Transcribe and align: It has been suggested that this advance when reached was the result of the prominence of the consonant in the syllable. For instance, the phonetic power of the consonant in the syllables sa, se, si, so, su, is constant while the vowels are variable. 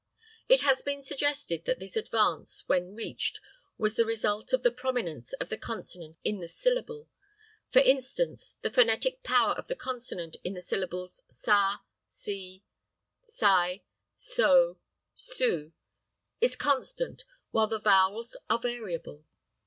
It 0.49 0.61
has 0.61 0.81
been 0.81 1.03
suggested 1.03 1.65
that 1.65 1.77
this 1.77 1.95
advance 1.95 2.63
when 2.67 2.95
reached 2.95 3.39
was 3.77 3.95
the 3.97 4.03
result 4.03 4.51
of 4.51 4.63
the 4.63 4.71
prominence 4.71 5.33
of 5.33 5.49
the 5.49 5.59
consonant 5.59 6.17
in 6.23 6.39
the 6.39 6.47
syllable. 6.47 7.07
For 7.69 7.81
instance, 7.83 8.55
the 8.63 8.71
phonetic 8.71 9.21
power 9.21 9.51
of 9.53 9.67
the 9.67 9.75
consonant 9.75 10.37
in 10.43 10.55
the 10.55 10.61
syllables 10.63 11.21
sa, 11.29 11.81
se, 12.07 12.63
si, 13.21 13.83
so, 14.15 14.79
su, 15.13 15.71
is 16.39 16.55
constant 16.55 17.23
while 17.51 17.67
the 17.67 17.77
vowels 17.79 18.35
are 18.49 18.57
variable. 18.57 19.23